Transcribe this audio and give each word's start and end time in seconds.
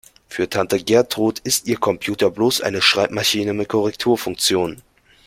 Für 0.27 0.49
Tante 0.49 0.79
Gertrud 0.83 1.37
ist 1.43 1.67
ihr 1.67 1.77
Computer 1.77 2.31
bloß 2.31 2.61
eine 2.61 2.81
Schreibmaschine 2.81 3.53
mit 3.53 3.69
Korrekturfunktion. 3.69 4.81